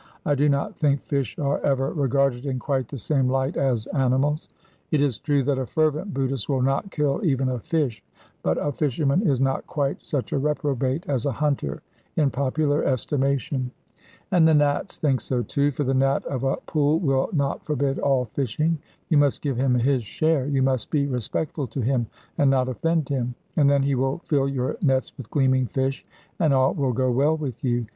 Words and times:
I 0.25 0.33
do 0.33 0.49
not 0.49 0.75
think 0.79 1.03
fish 1.05 1.37
are 1.37 1.59
ever 1.59 1.93
regarded 1.93 2.47
in 2.47 2.57
quite 2.57 2.87
the 2.87 2.97
same 2.97 3.29
light 3.29 3.55
as 3.55 3.85
animals. 3.85 4.49
It 4.89 4.99
is 4.99 5.19
true 5.19 5.43
that 5.43 5.59
a 5.59 5.65
fervent 5.67 6.11
Buddhist 6.11 6.49
will 6.49 6.63
not 6.63 6.89
kill 6.89 7.23
even 7.23 7.49
a 7.49 7.59
fish, 7.59 8.03
but 8.41 8.57
a 8.57 8.71
fisherman 8.71 9.21
is 9.21 9.39
not 9.39 9.67
quite 9.67 10.03
such 10.03 10.31
a 10.31 10.39
reprobate 10.39 11.03
as 11.07 11.27
a 11.27 11.31
hunter 11.31 11.83
in 12.15 12.31
popular 12.31 12.83
estimation. 12.83 13.69
And 14.31 14.47
the 14.47 14.55
Nats 14.55 14.97
think 14.97 15.21
so 15.21 15.43
too, 15.43 15.69
for 15.69 15.83
the 15.83 15.93
Nat 15.93 16.25
of 16.25 16.43
a 16.43 16.57
pool 16.57 16.97
will 16.97 17.29
not 17.31 17.63
forbid 17.63 17.99
all 17.99 18.25
fishing. 18.25 18.79
You 19.09 19.17
must 19.19 19.43
give 19.43 19.57
him 19.57 19.75
his 19.75 20.03
share; 20.03 20.47
you 20.47 20.63
must 20.63 20.89
be 20.89 21.05
respectful 21.05 21.67
to 21.67 21.79
him, 21.79 22.07
and 22.39 22.49
not 22.49 22.67
offend 22.69 23.07
him; 23.07 23.35
and 23.55 23.69
then 23.69 23.83
he 23.83 23.93
will 23.93 24.17
fill 24.25 24.47
your 24.49 24.77
nets 24.81 25.15
with 25.15 25.29
gleaming 25.29 25.67
fish, 25.67 26.03
and 26.39 26.55
all 26.55 26.73
will 26.73 26.91
go 26.91 27.11
well 27.11 27.37
with 27.37 27.63
you. 27.63 27.85